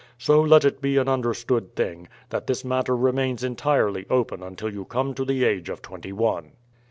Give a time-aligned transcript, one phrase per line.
[0.17, 4.83] So let it be an understood thing, that this matter remains entirely open until you
[4.85, 6.53] come to the age of twenty one."